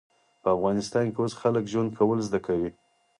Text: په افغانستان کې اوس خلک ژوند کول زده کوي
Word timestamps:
په 0.41 0.49
افغانستان 0.55 1.05
کې 1.13 1.19
اوس 1.21 1.33
خلک 1.41 1.63
ژوند 1.71 1.89
کول 1.97 2.19
زده 2.27 2.39
کوي 2.45 2.69